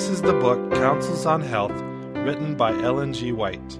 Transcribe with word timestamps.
This 0.00 0.08
is 0.08 0.22
the 0.22 0.32
book 0.32 0.72
Counsels 0.72 1.26
on 1.26 1.42
Health, 1.42 1.78
written 2.14 2.56
by 2.56 2.72
Ellen 2.72 3.12
G. 3.12 3.32
White. 3.32 3.78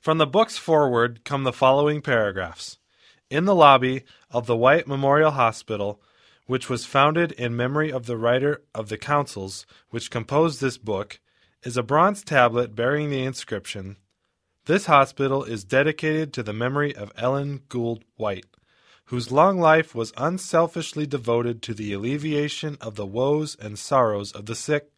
From 0.00 0.18
the 0.18 0.26
book's 0.26 0.58
foreword 0.58 1.24
come 1.24 1.44
the 1.44 1.52
following 1.52 2.02
paragraphs. 2.02 2.78
In 3.30 3.44
the 3.44 3.54
lobby 3.54 4.02
of 4.32 4.48
the 4.48 4.56
White 4.56 4.88
Memorial 4.88 5.30
Hospital, 5.30 6.02
which 6.46 6.68
was 6.68 6.84
founded 6.84 7.30
in 7.30 7.56
memory 7.56 7.92
of 7.92 8.06
the 8.06 8.16
writer 8.16 8.64
of 8.74 8.88
the 8.88 8.98
counsels 8.98 9.64
which 9.90 10.10
composed 10.10 10.60
this 10.60 10.76
book, 10.76 11.20
is 11.62 11.76
a 11.76 11.84
bronze 11.84 12.24
tablet 12.24 12.74
bearing 12.74 13.10
the 13.10 13.22
inscription 13.22 13.96
This 14.64 14.86
hospital 14.86 15.44
is 15.44 15.62
dedicated 15.62 16.32
to 16.32 16.42
the 16.42 16.52
memory 16.52 16.96
of 16.96 17.12
Ellen 17.14 17.62
Gould 17.68 18.02
White, 18.16 18.46
whose 19.08 19.32
long 19.32 19.58
life 19.58 19.94
was 19.94 20.12
unselfishly 20.18 21.06
devoted 21.06 21.62
to 21.62 21.72
the 21.72 21.92
alleviation 21.94 22.76
of 22.80 22.94
the 22.94 23.06
woes 23.06 23.56
and 23.58 23.78
sorrows 23.78 24.32
of 24.32 24.44
the 24.44 24.54
sick, 24.54 24.90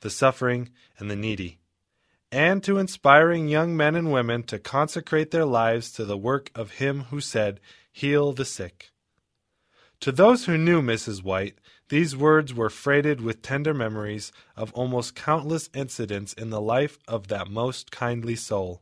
the 0.00 0.10
suffering, 0.10 0.70
and 0.98 1.10
the 1.10 1.16
needy, 1.16 1.58
and 2.30 2.62
to 2.62 2.78
inspiring 2.78 3.48
young 3.48 3.76
men 3.76 3.96
and 3.96 4.12
women 4.12 4.42
to 4.44 4.58
consecrate 4.58 5.32
their 5.32 5.44
lives 5.44 5.90
to 5.90 6.04
the 6.04 6.16
work 6.16 6.50
of 6.54 6.72
Him 6.72 7.02
who 7.10 7.20
said, 7.20 7.58
Heal 7.90 8.32
the 8.32 8.44
sick. 8.44 8.92
To 9.98 10.12
those 10.12 10.44
who 10.44 10.56
knew 10.56 10.80
Mrs. 10.80 11.24
White, 11.24 11.58
these 11.88 12.16
words 12.16 12.54
were 12.54 12.70
freighted 12.70 13.20
with 13.20 13.42
tender 13.42 13.74
memories 13.74 14.30
of 14.56 14.72
almost 14.74 15.16
countless 15.16 15.68
incidents 15.74 16.32
in 16.32 16.50
the 16.50 16.60
life 16.60 16.98
of 17.08 17.26
that 17.28 17.50
most 17.50 17.90
kindly 17.90 18.36
soul. 18.36 18.80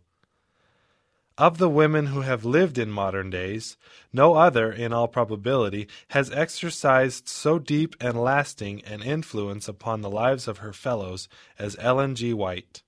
Of 1.38 1.58
the 1.58 1.68
women 1.68 2.06
who 2.06 2.22
have 2.22 2.44
lived 2.44 2.78
in 2.78 2.90
modern 2.90 3.30
days, 3.30 3.76
no 4.12 4.34
other, 4.34 4.72
in 4.72 4.92
all 4.92 5.06
probability, 5.06 5.86
has 6.08 6.32
exercised 6.32 7.28
so 7.28 7.60
deep 7.60 7.94
and 8.00 8.20
lasting 8.20 8.82
an 8.84 9.04
influence 9.04 9.68
upon 9.68 10.00
the 10.00 10.10
lives 10.10 10.48
of 10.48 10.58
her 10.58 10.72
fellows 10.72 11.28
as 11.56 11.76
Ellen 11.78 12.16
G. 12.16 12.34
White. 12.34 12.82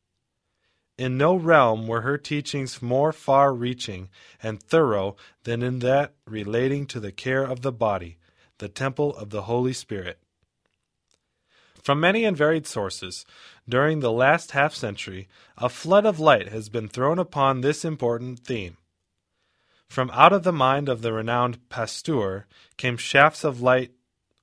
In 0.98 1.16
no 1.16 1.36
realm 1.36 1.86
were 1.86 2.00
her 2.00 2.18
teachings 2.18 2.82
more 2.82 3.12
far 3.12 3.54
reaching 3.54 4.10
and 4.42 4.60
thorough 4.60 5.14
than 5.44 5.62
in 5.62 5.78
that 5.78 6.14
relating 6.26 6.86
to 6.86 6.98
the 6.98 7.12
care 7.12 7.44
of 7.44 7.62
the 7.62 7.72
body, 7.72 8.18
the 8.58 8.68
temple 8.68 9.16
of 9.16 9.30
the 9.30 9.42
Holy 9.42 9.72
Spirit. 9.72 10.18
From 11.82 12.00
many 12.00 12.24
and 12.24 12.36
varied 12.36 12.66
sources, 12.66 13.24
during 13.68 14.00
the 14.00 14.12
last 14.12 14.50
half 14.50 14.74
century, 14.74 15.28
a 15.56 15.68
flood 15.68 16.04
of 16.04 16.20
light 16.20 16.48
has 16.48 16.68
been 16.68 16.88
thrown 16.88 17.18
upon 17.18 17.60
this 17.60 17.84
important 17.84 18.40
theme. 18.40 18.76
From 19.88 20.10
out 20.12 20.32
of 20.32 20.44
the 20.44 20.52
mind 20.52 20.88
of 20.88 21.02
the 21.02 21.12
renowned 21.12 21.68
Pasteur 21.68 22.46
came 22.76 22.96
shafts 22.96 23.44
of 23.44 23.60
light 23.60 23.92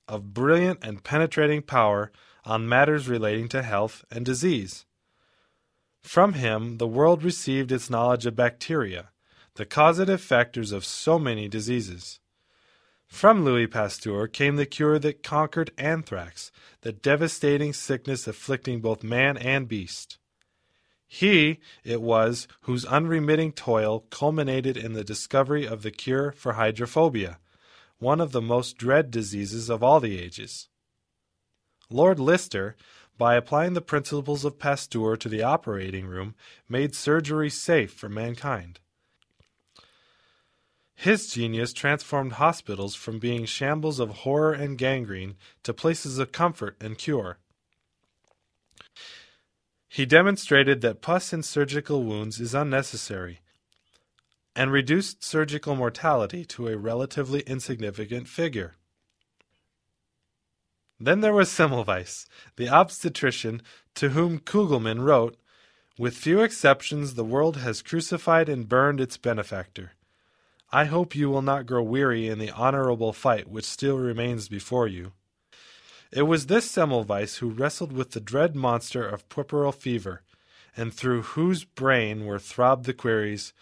of 0.07 0.33
brilliant 0.33 0.79
and 0.81 1.03
penetrating 1.03 1.61
power 1.61 2.11
on 2.43 2.67
matters 2.67 3.07
relating 3.07 3.47
to 3.49 3.61
health 3.61 4.03
and 4.09 4.25
disease. 4.25 4.85
From 6.01 6.33
him, 6.33 6.77
the 6.77 6.87
world 6.87 7.23
received 7.23 7.71
its 7.71 7.89
knowledge 7.89 8.25
of 8.25 8.35
bacteria, 8.35 9.09
the 9.55 9.65
causative 9.65 10.21
factors 10.21 10.71
of 10.71 10.85
so 10.85 11.19
many 11.19 11.47
diseases. 11.47 12.19
From 13.07 13.43
Louis 13.43 13.67
Pasteur 13.67 14.27
came 14.27 14.57
the 14.57 14.65
cure 14.65 14.99
that 14.99 15.23
conquered 15.23 15.71
anthrax, 15.77 16.51
the 16.81 16.91
devastating 16.91 17.73
sickness 17.73 18.27
afflicting 18.27 18.79
both 18.79 19.03
man 19.03 19.37
and 19.37 19.67
beast. 19.67 20.17
He 21.07 21.59
it 21.83 22.01
was 22.01 22.47
whose 22.61 22.85
unremitting 22.85 23.53
toil 23.53 24.01
culminated 24.09 24.75
in 24.75 24.93
the 24.93 25.05
discovery 25.05 25.65
of 25.65 25.81
the 25.81 25.91
cure 25.91 26.31
for 26.33 26.53
hydrophobia, 26.53 27.39
one 27.97 28.21
of 28.21 28.33
the 28.33 28.41
most 28.41 28.77
dread 28.77 29.09
diseases 29.09 29.69
of 29.69 29.81
all 29.81 29.99
the 29.99 30.19
ages. 30.19 30.67
Lord 31.89 32.19
Lister, 32.19 32.75
by 33.17 33.35
applying 33.35 33.73
the 33.73 33.81
principles 33.81 34.43
of 34.45 34.59
Pasteur 34.59 35.15
to 35.15 35.29
the 35.29 35.41
operating 35.41 36.05
room, 36.05 36.35
made 36.69 36.93
surgery 36.93 37.49
safe 37.49 37.93
for 37.93 38.09
mankind. 38.09 38.79
His 40.99 41.27
genius 41.27 41.73
transformed 41.73 42.33
hospitals 42.33 42.95
from 42.95 43.19
being 43.19 43.45
shambles 43.45 43.99
of 43.99 44.09
horror 44.09 44.51
and 44.51 44.79
gangrene 44.79 45.35
to 45.61 45.71
places 45.71 46.17
of 46.17 46.31
comfort 46.31 46.75
and 46.81 46.97
cure. 46.97 47.37
He 49.87 50.07
demonstrated 50.07 50.81
that 50.81 51.03
pus 51.03 51.31
in 51.33 51.43
surgical 51.43 52.03
wounds 52.03 52.39
is 52.39 52.55
unnecessary 52.55 53.41
and 54.55 54.71
reduced 54.71 55.23
surgical 55.23 55.75
mortality 55.75 56.43
to 56.45 56.67
a 56.67 56.75
relatively 56.75 57.41
insignificant 57.41 58.27
figure. 58.27 58.73
Then 60.99 61.21
there 61.21 61.31
was 61.31 61.49
Semmelweis, 61.49 62.25
the 62.55 62.69
obstetrician 62.69 63.61
to 63.93 64.09
whom 64.09 64.39
Kugelmann 64.39 65.01
wrote, 65.01 65.37
With 65.99 66.17
few 66.17 66.41
exceptions, 66.41 67.13
the 67.13 67.23
world 67.23 67.57
has 67.57 67.83
crucified 67.83 68.49
and 68.49 68.67
burned 68.67 68.99
its 68.99 69.15
benefactor. 69.15 69.91
I 70.71 70.85
hope 70.85 71.15
you 71.15 71.29
will 71.29 71.41
not 71.41 71.65
grow 71.65 71.81
weary 71.81 72.27
in 72.27 72.39
the 72.39 72.51
honorable 72.51 73.13
fight 73.13 73.47
which 73.47 73.63
still 73.63 73.97
remains 73.97 74.49
before 74.49 74.87
you. 74.87 75.13
It 76.11 76.23
was 76.23 76.47
this 76.47 76.69
Semmelweis 76.69 77.37
who 77.37 77.49
wrestled 77.49 77.93
with 77.93 78.11
the 78.11 78.19
dread 78.19 78.55
monster 78.55 79.07
of 79.07 79.27
puerperal 79.29 79.71
fever, 79.71 80.23
and 80.75 80.93
through 80.93 81.21
whose 81.23 81.63
brain 81.63 82.25
were 82.25 82.39
throbbed 82.39 82.85
the 82.85 82.93
queries, 82.93 83.53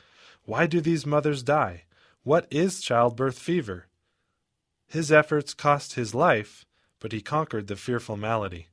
Why 0.45 0.66
do 0.66 0.81
these 0.81 1.05
mothers 1.05 1.43
die? 1.43 1.83
What 2.23 2.47
is 2.49 2.81
childbirth 2.81 3.37
fever? 3.37 3.85
His 4.87 5.11
efforts 5.11 5.53
cost 5.53 5.93
his 5.93 6.16
life, 6.16 6.66
but 6.99 7.11
he 7.11 7.22
conquered 7.22 7.67
the 7.67 7.75
fearful 7.75 8.17
malady. 8.17 8.67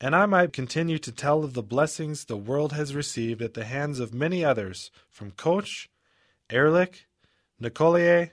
And 0.00 0.14
I 0.14 0.26
might 0.26 0.52
continue 0.52 0.98
to 0.98 1.10
tell 1.10 1.42
of 1.42 1.54
the 1.54 1.62
blessings 1.62 2.24
the 2.24 2.36
world 2.36 2.72
has 2.72 2.94
received 2.94 3.42
at 3.42 3.54
the 3.54 3.64
hands 3.64 3.98
of 3.98 4.14
many 4.14 4.44
others, 4.44 4.92
from 5.10 5.32
Koch 5.32 5.88
Ehrlich, 6.50 7.06
Nicolaier, 7.60 8.30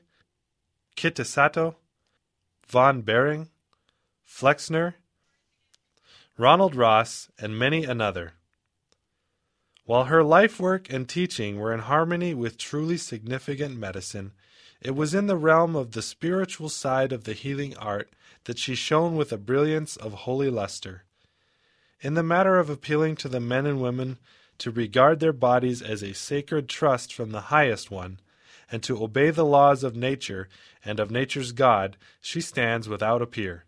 Kitasato, 0.96 1.76
von 2.68 3.02
Behring, 3.02 3.50
Flexner, 4.26 4.96
Ronald 6.38 6.76
Ross, 6.76 7.30
and 7.38 7.58
many 7.58 7.84
another. 7.84 8.34
While 9.86 10.06
her 10.06 10.24
life 10.24 10.60
work 10.60 10.92
and 10.92 11.08
teaching 11.08 11.60
were 11.60 11.74
in 11.74 11.82
harmony 11.82 12.34
with 12.34 12.58
truly 12.58 12.98
significant 12.98 13.78
medicine, 13.78 14.32
it 14.82 14.96
was 14.96 15.14
in 15.14 15.28
the 15.28 15.38
realm 15.38 15.76
of 15.76 15.92
the 15.92 16.02
spiritual 16.02 16.70
side 16.70 17.12
of 17.12 17.24
the 17.26 17.34
healing 17.34 17.76
art 17.78 18.10
that 18.46 18.58
she 18.58 18.76
shone 18.76 19.16
with 19.16 19.32
a 19.32 19.38
brilliance 19.38 19.96
of 19.96 20.14
holy 20.14 20.50
luster. 20.50 21.04
In 22.02 22.14
the 22.14 22.24
matter 22.24 22.60
of 22.60 22.70
appealing 22.70 23.16
to 23.18 23.30
the 23.30 23.40
men 23.40 23.66
and 23.66 23.82
women 23.82 24.18
to 24.60 24.72
regard 24.72 25.20
their 25.20 25.34
bodies 25.34 25.82
as 25.82 26.04
a 26.04 26.14
sacred 26.14 26.70
trust 26.70 27.14
from 27.14 27.32
the 27.32 27.42
highest 27.42 27.92
one, 27.92 28.20
and 28.72 28.82
to 28.84 29.04
obey 29.04 29.30
the 29.30 29.46
laws 29.46 29.84
of 29.84 29.96
nature 29.96 30.48
and 30.84 31.00
of 31.00 31.12
nature's 31.12 31.52
God, 31.52 31.98
she 32.22 32.42
stands 32.42 32.90
without 32.90 33.22
a 33.22 33.28
peer. 33.28 33.66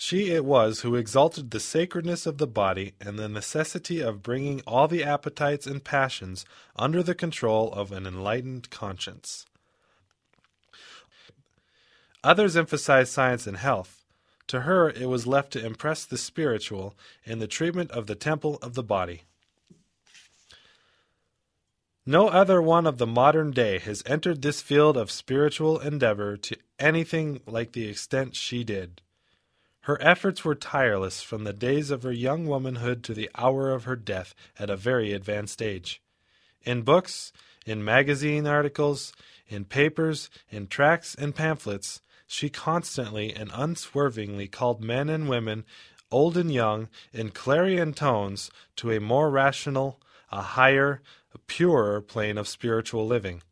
She 0.00 0.30
it 0.30 0.44
was 0.44 0.80
who 0.80 0.94
exalted 0.94 1.50
the 1.50 1.58
sacredness 1.58 2.24
of 2.24 2.38
the 2.38 2.46
body 2.46 2.94
and 3.00 3.18
the 3.18 3.28
necessity 3.28 4.00
of 4.00 4.22
bringing 4.22 4.60
all 4.60 4.86
the 4.86 5.02
appetites 5.02 5.66
and 5.66 5.82
passions 5.82 6.44
under 6.76 7.02
the 7.02 7.16
control 7.16 7.72
of 7.72 7.90
an 7.90 8.06
enlightened 8.06 8.70
conscience. 8.70 9.44
Others 12.22 12.56
emphasize 12.56 13.10
science 13.10 13.48
and 13.48 13.56
health. 13.56 13.97
To 14.48 14.60
her, 14.60 14.90
it 14.90 15.06
was 15.06 15.26
left 15.26 15.52
to 15.52 15.64
impress 15.64 16.04
the 16.04 16.18
spiritual 16.18 16.96
in 17.24 17.38
the 17.38 17.46
treatment 17.46 17.90
of 17.90 18.06
the 18.06 18.14
temple 18.14 18.58
of 18.62 18.74
the 18.74 18.82
body. 18.82 19.22
No 22.06 22.28
other 22.28 22.62
one 22.62 22.86
of 22.86 22.96
the 22.96 23.06
modern 23.06 23.50
day 23.50 23.78
has 23.78 24.02
entered 24.06 24.40
this 24.40 24.62
field 24.62 24.96
of 24.96 25.10
spiritual 25.10 25.78
endeavor 25.78 26.38
to 26.38 26.56
anything 26.78 27.40
like 27.46 27.72
the 27.72 27.86
extent 27.86 28.34
she 28.34 28.64
did. 28.64 29.02
Her 29.80 30.00
efforts 30.02 30.42
were 30.42 30.54
tireless 30.54 31.22
from 31.22 31.44
the 31.44 31.52
days 31.52 31.90
of 31.90 32.02
her 32.02 32.12
young 32.12 32.46
womanhood 32.46 33.04
to 33.04 33.14
the 33.14 33.30
hour 33.34 33.70
of 33.70 33.84
her 33.84 33.96
death 33.96 34.34
at 34.58 34.70
a 34.70 34.76
very 34.76 35.12
advanced 35.12 35.60
age. 35.60 36.00
In 36.62 36.80
books, 36.80 37.32
in 37.66 37.84
magazine 37.84 38.46
articles, 38.46 39.12
in 39.46 39.66
papers, 39.66 40.30
in 40.50 40.66
tracts 40.66 41.14
and 41.14 41.34
pamphlets, 41.34 42.00
she 42.28 42.50
constantly 42.50 43.34
and 43.34 43.50
unswervingly 43.54 44.46
called 44.46 44.84
men 44.84 45.08
and 45.08 45.28
women, 45.28 45.64
old 46.10 46.36
and 46.36 46.52
young, 46.52 46.88
in 47.12 47.30
clarion 47.30 47.94
tones 47.94 48.50
to 48.76 48.92
a 48.92 49.00
more 49.00 49.30
rational, 49.30 49.98
a 50.30 50.42
higher, 50.42 51.02
a 51.34 51.38
purer 51.38 52.00
plane 52.02 52.36
of 52.38 52.46
spiritual 52.46 53.06
living. 53.06 53.42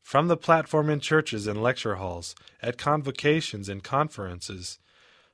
From 0.00 0.28
the 0.28 0.36
platform 0.36 0.88
in 0.88 0.98
churches 0.98 1.46
and 1.46 1.62
lecture 1.62 1.96
halls, 1.96 2.34
at 2.62 2.78
convocations 2.78 3.68
and 3.68 3.84
conferences, 3.84 4.78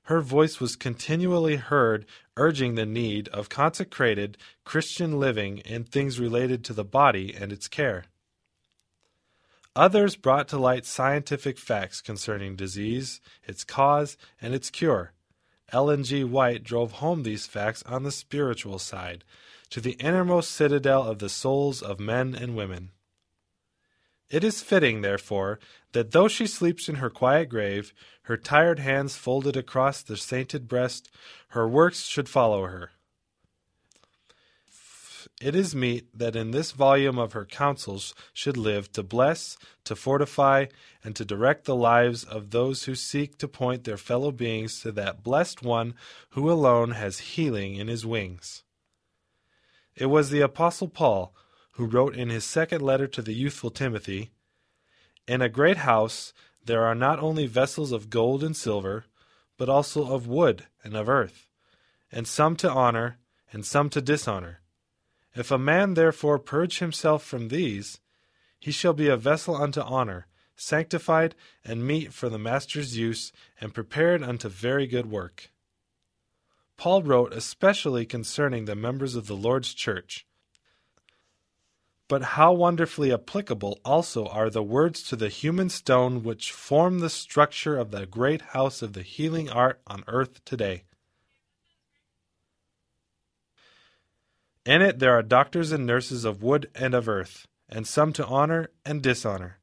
her 0.02 0.20
voice 0.20 0.58
was 0.58 0.74
continually 0.74 1.56
heard 1.56 2.04
urging 2.36 2.74
the 2.74 2.86
need 2.86 3.28
of 3.28 3.48
consecrated 3.48 4.36
Christian 4.64 5.20
living 5.20 5.58
in 5.58 5.84
things 5.84 6.18
related 6.18 6.64
to 6.64 6.72
the 6.72 6.84
body 6.84 7.32
and 7.32 7.52
its 7.52 7.68
care. 7.68 8.04
Others 9.78 10.16
brought 10.16 10.48
to 10.48 10.58
light 10.58 10.84
scientific 10.84 11.56
facts 11.56 12.00
concerning 12.00 12.56
disease, 12.56 13.20
its 13.44 13.62
cause, 13.62 14.16
and 14.42 14.52
its 14.52 14.70
cure. 14.70 15.12
Ellen 15.70 16.02
G. 16.02 16.24
White 16.24 16.64
drove 16.64 16.94
home 16.94 17.22
these 17.22 17.46
facts 17.46 17.84
on 17.84 18.02
the 18.02 18.10
spiritual 18.10 18.80
side, 18.80 19.22
to 19.70 19.80
the 19.80 19.92
innermost 20.00 20.50
citadel 20.50 21.04
of 21.04 21.20
the 21.20 21.28
souls 21.28 21.80
of 21.80 22.00
men 22.00 22.34
and 22.34 22.56
women. 22.56 22.90
It 24.28 24.42
is 24.42 24.64
fitting, 24.64 25.02
therefore, 25.02 25.60
that 25.92 26.10
though 26.10 26.26
she 26.26 26.48
sleeps 26.48 26.88
in 26.88 26.96
her 26.96 27.08
quiet 27.08 27.48
grave, 27.48 27.94
her 28.22 28.36
tired 28.36 28.80
hands 28.80 29.14
folded 29.14 29.56
across 29.56 30.02
the 30.02 30.16
sainted 30.16 30.66
breast, 30.66 31.08
her 31.50 31.68
works 31.68 32.02
should 32.02 32.28
follow 32.28 32.64
her. 32.64 32.90
It 35.40 35.54
is 35.54 35.72
meet 35.72 36.08
that 36.18 36.34
in 36.34 36.50
this 36.50 36.72
volume 36.72 37.16
of 37.16 37.32
her 37.32 37.44
counsels 37.44 38.12
should 38.32 38.56
live 38.56 38.90
to 38.92 39.04
bless, 39.04 39.56
to 39.84 39.94
fortify, 39.94 40.66
and 41.04 41.14
to 41.14 41.24
direct 41.24 41.64
the 41.64 41.76
lives 41.76 42.24
of 42.24 42.50
those 42.50 42.84
who 42.84 42.96
seek 42.96 43.38
to 43.38 43.46
point 43.46 43.84
their 43.84 43.96
fellow 43.96 44.32
beings 44.32 44.80
to 44.80 44.90
that 44.92 45.22
blessed 45.22 45.62
one 45.62 45.94
who 46.30 46.50
alone 46.50 46.90
has 46.90 47.20
healing 47.20 47.76
in 47.76 47.86
his 47.86 48.04
wings. 48.04 48.64
It 49.94 50.06
was 50.06 50.30
the 50.30 50.40
Apostle 50.40 50.88
Paul 50.88 51.32
who 51.72 51.86
wrote 51.86 52.16
in 52.16 52.30
his 52.30 52.44
second 52.44 52.82
letter 52.82 53.06
to 53.06 53.22
the 53.22 53.32
youthful 53.32 53.70
Timothy 53.70 54.32
In 55.28 55.40
a 55.40 55.48
great 55.48 55.78
house 55.78 56.32
there 56.64 56.84
are 56.84 56.96
not 56.96 57.20
only 57.20 57.46
vessels 57.46 57.92
of 57.92 58.10
gold 58.10 58.42
and 58.42 58.56
silver, 58.56 59.04
but 59.56 59.68
also 59.68 60.12
of 60.12 60.26
wood 60.26 60.66
and 60.82 60.96
of 60.96 61.08
earth, 61.08 61.48
and 62.10 62.26
some 62.26 62.56
to 62.56 62.68
honor, 62.68 63.18
and 63.52 63.64
some 63.64 63.88
to 63.90 64.00
dishonor. 64.00 64.62
If 65.34 65.50
a 65.50 65.58
man 65.58 65.94
therefore 65.94 66.38
purge 66.38 66.78
himself 66.78 67.22
from 67.22 67.48
these, 67.48 68.00
he 68.58 68.72
shall 68.72 68.92
be 68.92 69.08
a 69.08 69.16
vessel 69.16 69.54
unto 69.54 69.80
honor, 69.80 70.26
sanctified 70.56 71.34
and 71.64 71.86
meet 71.86 72.12
for 72.12 72.28
the 72.28 72.38
master's 72.38 72.96
use, 72.96 73.32
and 73.60 73.74
prepared 73.74 74.22
unto 74.22 74.48
very 74.48 74.86
good 74.86 75.06
work. 75.06 75.50
Paul 76.76 77.02
wrote 77.02 77.32
especially 77.32 78.06
concerning 78.06 78.64
the 78.64 78.76
members 78.76 79.14
of 79.14 79.26
the 79.26 79.36
Lord's 79.36 79.74
church. 79.74 80.26
But 82.08 82.22
how 82.22 82.52
wonderfully 82.52 83.12
applicable 83.12 83.80
also 83.84 84.26
are 84.26 84.48
the 84.48 84.62
words 84.62 85.02
to 85.04 85.16
the 85.16 85.28
human 85.28 85.68
stone 85.68 86.22
which 86.22 86.52
form 86.52 87.00
the 87.00 87.10
structure 87.10 87.76
of 87.76 87.90
the 87.90 88.06
great 88.06 88.40
house 88.40 88.80
of 88.80 88.94
the 88.94 89.02
healing 89.02 89.50
art 89.50 89.80
on 89.86 90.04
earth 90.06 90.42
today. 90.44 90.84
In 94.68 94.82
it 94.82 94.98
there 94.98 95.14
are 95.14 95.22
doctors 95.22 95.72
and 95.72 95.86
nurses 95.86 96.26
of 96.26 96.42
wood 96.42 96.68
and 96.74 96.92
of 96.92 97.08
earth, 97.08 97.46
and 97.70 97.86
some 97.86 98.12
to 98.12 98.26
honor 98.26 98.68
and 98.84 99.02
dishonor. 99.02 99.60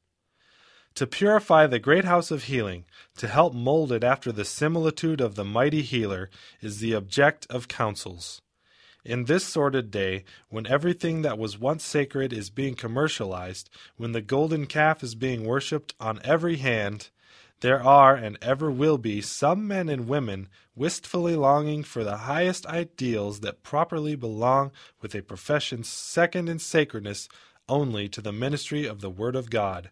To 0.96 1.06
purify 1.06 1.68
the 1.68 1.78
great 1.78 2.04
house 2.04 2.32
of 2.32 2.44
healing, 2.44 2.86
to 3.18 3.28
help 3.28 3.54
mold 3.54 3.92
it 3.92 4.02
after 4.02 4.32
the 4.32 4.44
similitude 4.44 5.20
of 5.20 5.36
the 5.36 5.44
mighty 5.44 5.82
healer, 5.82 6.28
is 6.60 6.80
the 6.80 6.92
object 6.92 7.46
of 7.48 7.68
Counsels. 7.68 8.42
In 9.04 9.26
this 9.26 9.44
sordid 9.44 9.92
day, 9.92 10.24
when 10.48 10.66
everything 10.66 11.22
that 11.22 11.38
was 11.38 11.56
once 11.56 11.84
sacred 11.84 12.32
is 12.32 12.50
being 12.50 12.74
commercialized, 12.74 13.70
when 13.96 14.10
the 14.10 14.20
golden 14.20 14.66
calf 14.66 15.04
is 15.04 15.14
being 15.14 15.44
worshipped 15.44 15.94
on 16.00 16.18
every 16.24 16.56
hand, 16.56 17.10
there 17.60 17.82
are 17.82 18.14
and 18.14 18.38
ever 18.42 18.70
will 18.70 18.98
be 18.98 19.20
some 19.20 19.66
men 19.66 19.88
and 19.88 20.08
women 20.08 20.48
wistfully 20.74 21.34
longing 21.34 21.82
for 21.82 22.04
the 22.04 22.18
highest 22.18 22.66
ideals 22.66 23.40
that 23.40 23.62
properly 23.62 24.14
belong 24.14 24.70
with 25.00 25.14
a 25.14 25.22
profession 25.22 25.82
second 25.82 26.48
in 26.48 26.58
sacredness 26.58 27.28
only 27.68 28.08
to 28.08 28.20
the 28.20 28.32
ministry 28.32 28.86
of 28.86 29.00
the 29.00 29.10
Word 29.10 29.34
of 29.34 29.50
God. 29.50 29.90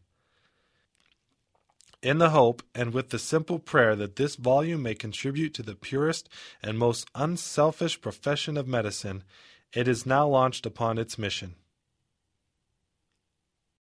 In 2.02 2.18
the 2.18 2.30
hope 2.30 2.62
and 2.74 2.92
with 2.92 3.08
the 3.08 3.18
simple 3.18 3.58
prayer 3.58 3.96
that 3.96 4.16
this 4.16 4.36
volume 4.36 4.82
may 4.82 4.94
contribute 4.94 5.54
to 5.54 5.62
the 5.62 5.74
purest 5.74 6.28
and 6.62 6.78
most 6.78 7.08
unselfish 7.14 7.98
profession 7.98 8.58
of 8.58 8.68
medicine, 8.68 9.24
it 9.72 9.88
is 9.88 10.04
now 10.04 10.28
launched 10.28 10.66
upon 10.66 10.98
its 10.98 11.18
mission. 11.18 11.54